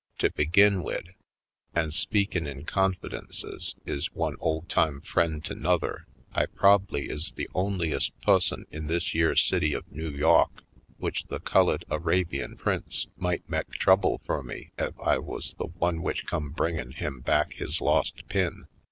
"To 0.17 0.31
begin 0.31 0.81
wid, 0.81 1.13
an' 1.75 1.91
speakin' 1.91 2.47
in 2.47 2.65
confidences 2.65 3.75
ez 3.85 4.11
one 4.13 4.35
ole 4.39 4.63
time 4.63 5.03
f 5.05 5.13
rien' 5.15 5.41
to 5.43 5.53
'nother, 5.53 6.07
I 6.33 6.47
prob'ly 6.47 7.07
is 7.07 7.33
the 7.33 7.47
onlyest 7.53 8.09
pusson 8.23 8.65
in 8.71 8.87
this 8.87 9.13
yere 9.13 9.35
city 9.35 9.73
of 9.73 9.91
Noo 9.91 10.09
Yawk 10.09 10.63
w'ich 10.97 11.25
the 11.27 11.39
Cullid 11.39 11.85
Arabian 11.91 12.57
Prince 12.57 13.05
might 13.15 13.47
mek 13.47 13.69
trouble 13.73 14.21
fur 14.25 14.41
me 14.41 14.71
ef 14.79 14.99
I 14.99 15.19
wuz 15.19 15.53
the 15.59 15.67
one 15.67 15.97
w'ich 15.99 16.25
come 16.25 16.49
bringin' 16.49 16.93
him 16.93 17.19
back 17.19 17.53
his 17.53 17.79
lost 17.79 18.27
pin. 18.27 18.65